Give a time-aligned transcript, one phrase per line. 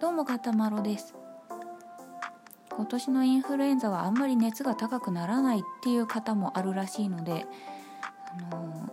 [0.00, 1.14] どうもかたまろです。
[2.70, 7.46] 今年のインフルエンザはあんまり熱が高くならないっていう方もあるらしいので
[8.50, 8.92] あの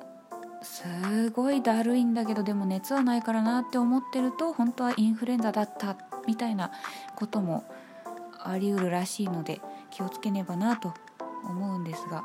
[0.61, 6.71] すごいだるいんだけどでも熱はないからなって思ってると本当はインフルエンザだったみたいな
[7.15, 7.63] ことも
[8.43, 9.59] あり得るらしいので
[9.89, 10.93] 気をつけねばなと
[11.43, 12.23] 思うんですが。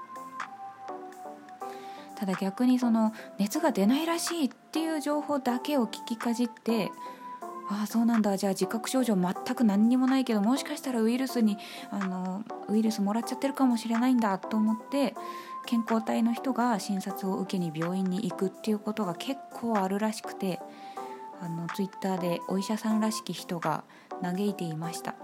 [2.17, 6.91] ただ逆にその熱が出ないらしいっていう情報だけを聞きかじって
[7.69, 8.37] ああそうなんだ。
[8.37, 11.59] じゃあ自覚症状全く何にもないけどもしかしたらウイルスに
[11.91, 15.15] あのウイルスもらっちゃってるかもしれないんだと思って
[15.67, 20.61] 健康体の人が診察を受けに病院に行くっていうことが結構あるらしくて
[21.41, 23.85] あのツイッターでお医者さんらしき人が
[24.23, 25.17] 嘆いていました。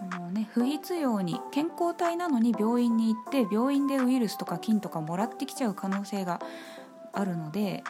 [0.00, 6.40] あの、ね、不必要に健康体なのに病院に行って病院でウイルスとか菌とかもらってきちゃう可能性が
[7.12, 7.82] あるので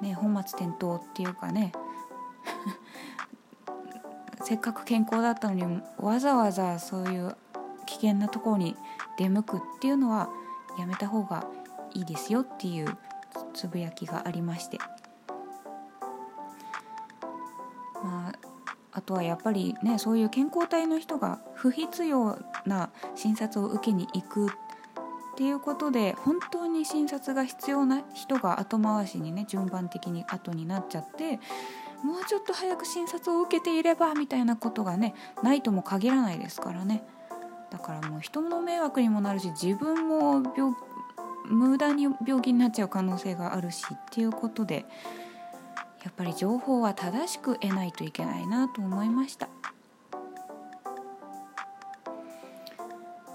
[0.00, 1.72] ね、本末転倒っていうかね。
[4.44, 7.36] せっかく健康だったのにわざわざそういう
[7.86, 8.76] 危険なところに
[9.16, 10.28] 出向くっていうのは
[10.78, 11.46] やめた方が
[11.94, 12.96] いいですよっていう
[13.54, 14.78] つぶやきがありまして、
[18.02, 18.32] まあ、
[18.92, 24.50] あとはやっぱりねそういう健康体の人が不必要な診察を受けに行くっ
[25.34, 31.40] っていうことで本当に診察が必要な人が後回しにね順番的に後になっちゃって
[32.04, 37.02] もうちょっと早く診察を受けていればみたいなことがねないとも限らないですからね
[37.72, 40.72] だからもう人の迷惑にもなるし自分も病
[41.46, 44.86] 無駄に病気になっちゃう可能性があるしっていうことで
[46.04, 49.48] やっぱり情報は正しく得ないといけないなと思いました。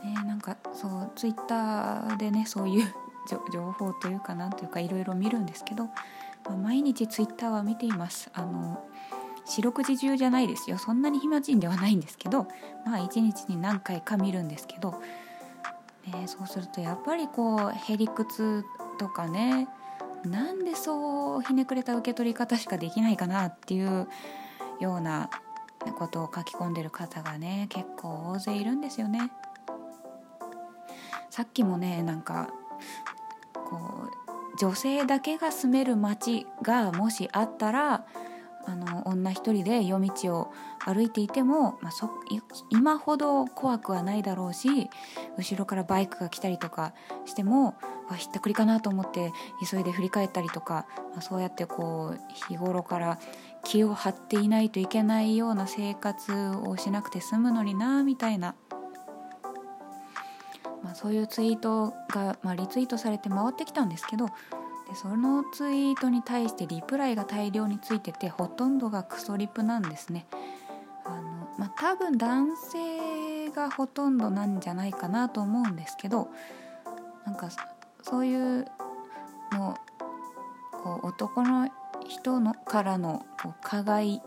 [0.04, 2.94] ね、なんかそうツイッターでねそういう
[3.52, 5.86] 情報というかなんというかいろいろ見るんですけど、
[6.46, 8.84] まあ、毎日ツイッターは見ていますあの
[9.46, 12.48] 四六時中じゃないですよそんなに暇人ではないんですけど
[12.86, 15.02] まあ一日に何回か見るんですけど、
[16.08, 18.64] ね、そうするとやっぱりこうへりくつ
[18.98, 19.68] とかね
[20.24, 24.08] なんでそうひねくれた受け取り方しかできないかなっていう
[24.80, 25.30] ような
[25.98, 29.32] ことを書き込んでる方がね結構大勢いるんですよね。
[31.40, 32.50] さっきもねなんか
[33.54, 34.10] こ
[34.58, 38.06] う女性だけが住める町がもしあったら
[38.66, 40.52] あの女一人で夜道を
[40.84, 42.10] 歩いていても、まあ、そ
[42.70, 44.90] 今ほど怖くはないだろうし
[45.38, 46.94] 後ろからバイクが来たりとか
[47.26, 47.76] しても
[48.18, 49.32] ひったくりかなと思って
[49.66, 53.18] 急いで振り返ったりとか、まあ、そうやってこう日頃から
[53.64, 56.34] 気を張っていないといけないような生活
[56.66, 58.56] をしなくて済むのになみたいな
[60.90, 70.26] まあ、そういうツイートが、まあ、リツイートされて回ってきたんですけどでそのツイートに対してリプライが大量についててほとんどがクソリプなんですね。
[71.06, 76.30] あのまあ、多分男性がほとんどなんじゃないかなと思うんですけど
[77.26, 77.50] なんか
[78.02, 78.66] そういう
[79.52, 79.78] の
[80.72, 81.70] こう男の
[82.08, 84.24] 人のからのこう加害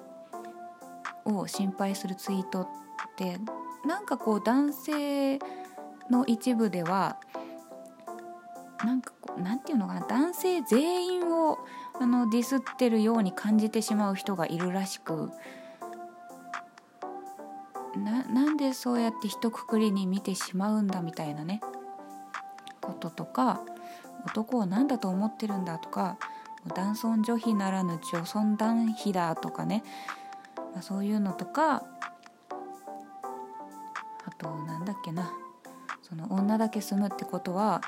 [1.25, 2.67] を心配するツイートっ
[3.17, 3.39] て
[3.85, 5.41] なんかこう男性
[6.13, 7.17] の一部では
[8.85, 11.59] なんかこうなんていうのかな男性全員を
[12.01, 15.31] あのディスってるように感じてしまう人がいるらしく
[17.97, 21.61] ななんでそうやって一括りに見てしまうんだみたいなね
[22.81, 23.61] こととか
[24.27, 26.19] 男を何だと思ってるんだとか
[26.67, 29.83] 男尊女卑ならぬ女尊男卑だとかね、
[30.73, 31.85] まあ、そういうのとか
[34.25, 35.33] あとなんだっけな
[36.13, 37.81] その女だけ住むってことは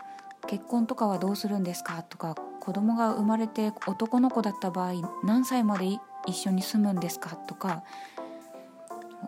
[0.46, 7.84] 結婚とかはどうするんですかとか子供が生まれて男の子だった場合何歳まで一緒に住むんですかとか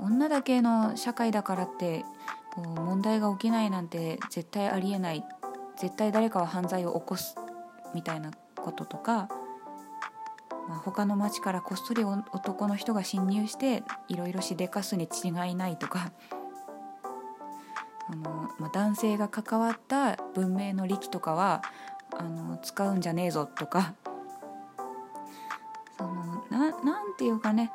[0.00, 2.06] 女だけの社会だからって
[2.54, 5.22] こう問題が起きないなんて絶対ありえない
[5.76, 7.34] 絶対誰かは犯罪を起こす
[7.94, 9.28] みたいなこととか、
[10.70, 16.12] まあ、他の町からこっそり男の人が侵入していろいろしでかすに違いないとか
[18.08, 21.62] あの、まあ、男性が関わった文明の利器とかは
[22.16, 23.94] あの使うんじゃねえぞとか。
[25.98, 27.72] そのななんていうかね。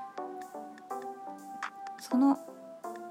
[2.00, 2.40] その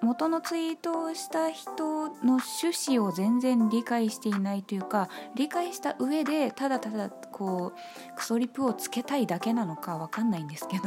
[0.02, 10.84] 元のツイートをした人の趣旨を全然理解していないというか理解した上でただただこうクソリプをつけたいだけなのか分かんないんですけど。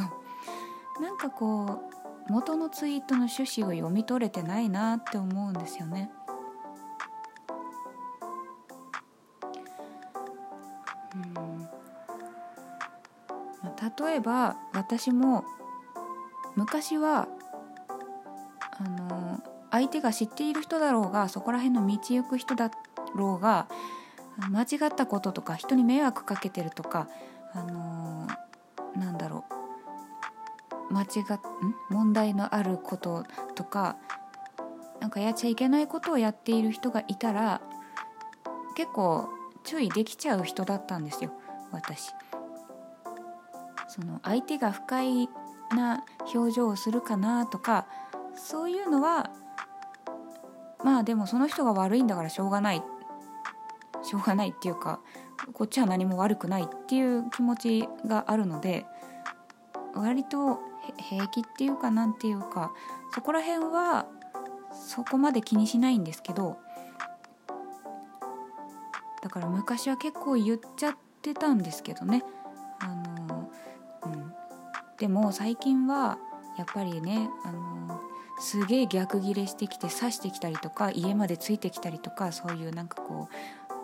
[1.01, 1.81] なんかこ
[2.29, 6.11] う元のツイートの趣旨を読み取れてないなって思うんですよね。
[13.99, 15.43] 例えば私も
[16.55, 17.27] 昔は
[18.79, 19.41] あの
[19.71, 22.71] 相手が知っている人だろうがそこら辺の道行く人だ
[23.15, 23.67] ろうが
[24.51, 27.07] 間違ったこととか人に迷惑かけてるとか
[27.53, 28.27] あの
[28.95, 29.45] なんだろ
[30.89, 31.07] う間違っ
[31.89, 31.93] ん？
[31.93, 33.25] 問題のあること
[33.55, 33.95] とか
[34.99, 37.61] なんかやっちゃいけないことをやっている人がいたら
[38.75, 39.29] 結構
[39.63, 41.31] 注意できちゃう人だったんですよ
[41.71, 42.11] 私。
[43.93, 45.29] その相手が不快
[45.75, 46.03] な
[46.33, 47.85] 表情をするかなとか
[48.35, 49.29] そういうのは
[50.83, 52.83] まあでもその人が悪いんだからしょうがない。
[54.01, 54.99] しょうがないっていうか
[55.53, 58.85] こっちは何も悪くないっていう気持ちがあるので
[59.95, 60.59] 割と
[60.97, 62.73] 平気っていうかなんていうか
[63.13, 64.07] そこら辺は
[64.73, 66.57] そこまで気にしないんですけど
[69.21, 72.25] だから昔は結構言っちゃってたんですけどね。
[72.79, 73.12] あの、
[74.99, 76.17] でも最近は
[76.57, 78.01] やっぱりねあの
[78.39, 83.35] すげえ逆ギレしてきて刺してきたりとか家までついてきたりとかそういうなんかこう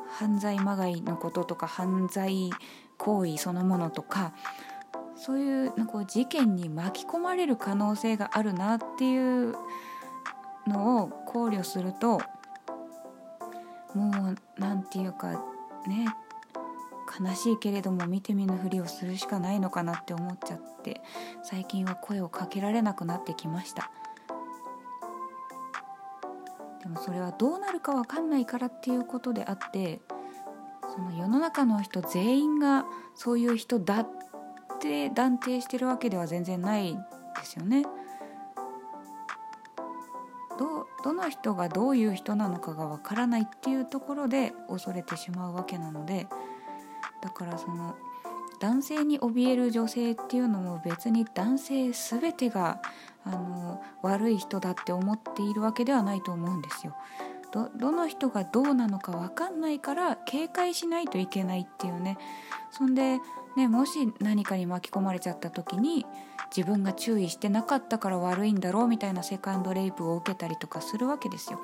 [0.09, 2.49] 犯罪まがいのこととか犯罪
[2.97, 4.33] 行為そのものとか
[5.15, 9.55] そういうなんか事件に巻き込まれる可能性があるなっていう
[10.67, 12.21] のを考慮すると
[13.93, 15.31] もう何て言うか
[15.87, 16.05] ね
[17.19, 21.01] 悲しいけれども見て見ぬふりをするしかないのかなって思っちゃって
[21.43, 23.91] 最近は声をかけられなくなってきました
[26.81, 30.01] でもそれはどうなるか分かんないからっていうことであって
[30.93, 32.85] その世の中の人全員が
[33.15, 34.09] そういう人だっ
[34.79, 36.99] て断定してるわけでは全然ないで
[37.43, 37.83] すよね。
[40.57, 46.27] どどの人がどういう人なのかがわからないっていうところで恐れてしまうわけなので
[47.21, 47.95] だからその
[48.59, 52.81] 男性に怯える女性っていうのも別に男性全てが
[53.23, 56.95] あの悪い人だって思っているわけではないと思うんですよ。
[57.51, 62.17] どどの人がどうなのか分かんないから警戒しないといけないっていうね。
[62.69, 63.19] そんで、
[63.55, 66.05] ね、もし何かに巻き込まれちゃった時に
[66.55, 71.59] 自分が注意してなかったから悪いんだろうみたいなセカンドレイプを受けたりとかするわけですよ。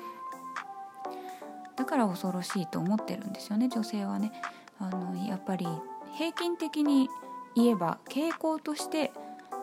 [1.76, 4.32] だから恐ろしいと思ってるんですよね女性はね。
[4.78, 5.14] あの
[5.46, 5.66] ぱり
[6.12, 7.08] 平均的に
[7.54, 9.12] 言えば傾向として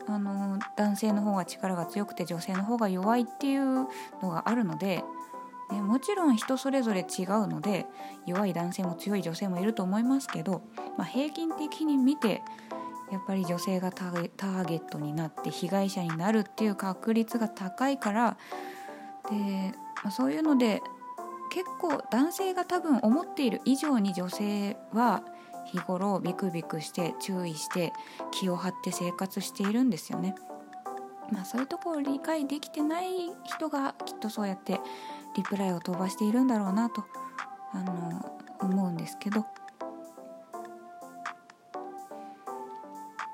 [0.08, 3.88] あの男性の方が力が強くて女性の方が弱いっていう
[4.22, 5.04] のがあるので、
[5.72, 7.86] ね、もちろん人それぞれ違うので
[8.26, 10.64] 弱い男性も強い女性もいると思いますけど、
[10.98, 12.42] まあ、平均的に見て
[13.12, 18.38] やっぱり女性がターゲットになって被害者になるっていう確率が高いから
[19.30, 19.36] で、
[20.04, 20.82] まあ、そういうので
[21.52, 25.24] 結構男性が多分思っている以上に女性は
[25.66, 27.94] 日頃ビクビクして注意して
[28.32, 30.36] 気を張って生活しているんですよね。
[31.32, 33.06] まあそういうところを理解できてない
[33.46, 34.80] 人がきっとそうやって
[35.36, 37.06] リプライを飛ばしているんだろうなと
[37.72, 39.46] あの思うんですけど。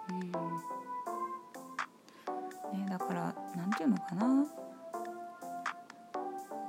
[0.09, 0.31] うん
[2.79, 4.45] ね、だから何て言うのかな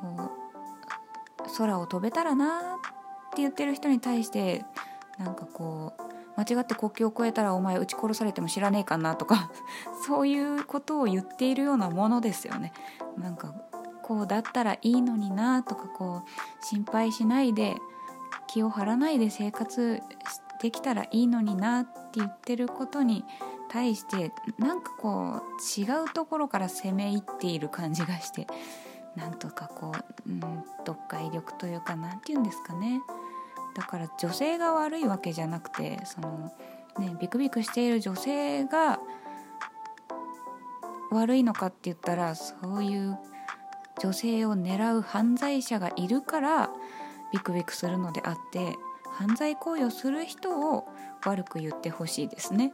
[0.00, 0.32] こ
[1.46, 2.80] う空を飛べたらなっ
[3.34, 4.64] て言ってる人に対して
[5.20, 6.02] なんかこう
[6.40, 9.50] 間違って国境を越えたらお前撃ち殺されても知らねえかなとか
[10.06, 12.72] そういうことを言っているようなものですよね。
[13.18, 13.54] なんか
[14.02, 17.76] こうだったらいいのになとかこう心配しないで
[18.48, 20.02] 気を張らないで生活
[20.60, 23.24] できたらいいのになって言ってることに
[23.68, 28.48] 対してなんかこう違うところから攻め入っている感じがして
[29.14, 29.92] なんとかこ
[30.26, 30.40] う、うん、
[30.78, 33.00] 読解力というか何て言うんですかね
[33.74, 36.52] だから女性が悪いわけじゃなくてその、
[36.98, 38.98] ね、ビクビクしている女性が
[41.10, 43.18] 悪いのかって言ったらそういう
[44.00, 46.70] 女性を狙う犯罪者がいるから
[47.32, 48.76] ビクビクするのであって
[49.12, 50.86] 犯罪行為をする人を
[51.24, 52.72] 悪く言ってほしいですね。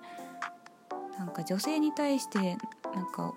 [1.18, 2.56] なんか女性に対して
[2.94, 3.34] なんか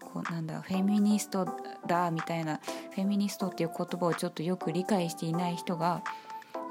[0.00, 1.46] こうなんだフェミニスト
[1.86, 2.60] だみたいな
[2.94, 6.02] フェミニストっていう言葉をちょっとよく理解していない人が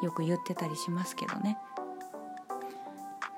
[0.01, 1.57] よく言ってたりしますけどね。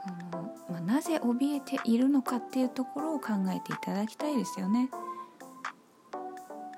[0.05, 4.89] あのまあ、なぜ怯えているのかっていうところを考えていただきたいですよね。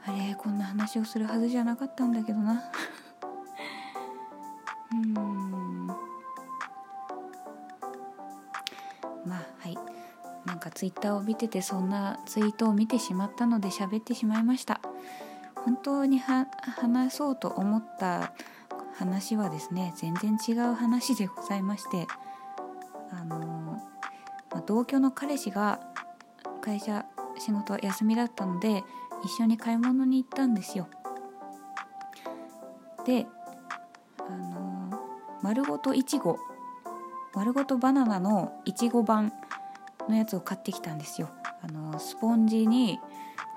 [0.05, 2.63] あれこんな話をするはずじゃなかったんだけどな。
[4.93, 5.87] うん
[9.25, 9.77] まあはい
[10.45, 14.79] なんかツイッターを見ててそんなツイートを見てしまったので喋ってしまいました
[15.55, 18.33] 本当に話そうと思った
[18.97, 22.07] 話はですね全然違う話でございまして
[23.11, 23.39] あの、
[24.51, 25.79] まあ、同居の彼氏が
[26.61, 27.05] 会社
[27.37, 28.83] 仕事休みだったので
[29.23, 30.87] 一緒に買い物に行ったんですよ。
[33.05, 33.27] で
[34.19, 34.97] あのー、
[35.43, 36.37] 丸ごといちご
[37.35, 39.31] 丸ごとバナナのいちご版
[40.09, 41.29] のやつを買ってきたんですよ。
[41.61, 42.99] あのー、スポンジに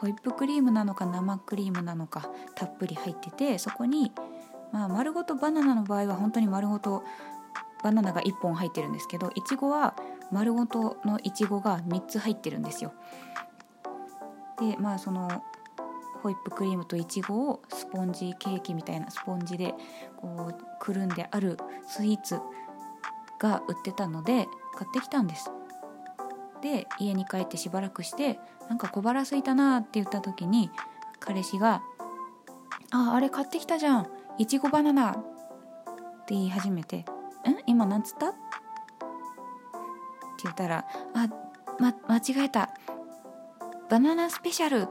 [0.01, 4.13] ホイップクリームなのか生クリームなのかたっぷり入っててそこに、
[4.73, 7.03] まあ、丸ごとバナナの場合は本当に丸ごと
[7.83, 9.95] バナナが1本入ってるんですけどいちごは
[10.31, 12.93] 丸ごとのいちごが3つ入ってるんですよ。
[14.61, 15.43] でまあその
[16.23, 19.75] ホイップクリームといちごをスポンジケーキみたいなスポンジで
[20.17, 21.57] こうくるんである
[21.87, 22.41] スイーツ
[23.39, 25.51] が売ってたので買ってきたんです。
[26.61, 30.71] で家に帰ってしばらくしてなんか小腹空いたなって言った時に
[31.21, 31.83] 彼氏が
[32.91, 34.09] 「ああれ買ってきたじゃん
[34.39, 35.15] いちごバナナ」っ
[36.27, 36.99] て言い始めて
[37.47, 37.59] 「ん？
[37.67, 38.37] 今なんつった?」って
[40.45, 41.29] 言ったら「あ
[41.79, 42.71] ま間違えた。
[43.91, 44.87] バナナスペシャル」っ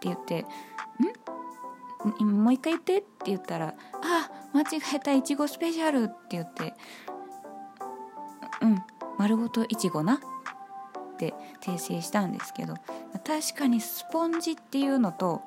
[0.00, 0.46] て言って
[2.20, 2.42] 「ん？
[2.42, 5.12] もう一回言って」って言ったら「あ間違えた。
[5.12, 6.74] いちごスペシャル」って言って
[8.62, 8.82] 「うん
[9.18, 10.20] 丸ごといちごな」っ
[11.18, 12.74] て訂正したんですけど
[13.24, 15.42] 確かにスポンジっていうのと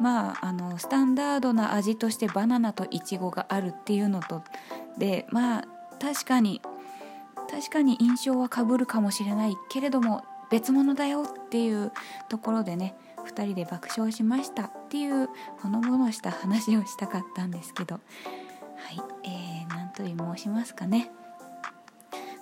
[0.00, 4.42] まああのスタンダードな味としてバナナとイチゴがあるっていうのと
[4.96, 5.64] でまあ
[6.00, 6.60] 確かに
[7.50, 11.92] 確かに印象はかぶるかもしれないけれども別物だよっていう
[12.28, 12.94] ところでね
[13.26, 15.28] 2人で爆笑しましたっていう
[15.60, 18.00] ほのぼのした話をしたかったんですけど。
[18.78, 21.10] はいえー、何と言い申しますかね。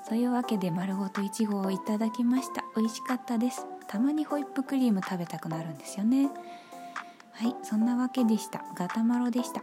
[0.08, 2.62] そういうわけで丸ごといちごをいただきました。
[2.76, 3.66] 美味しかったです。
[3.88, 6.30] たまにホイップクリーム食べたくなるんですよね。
[7.38, 8.64] はいそんなわけでした。
[8.74, 9.62] ガタマロでした。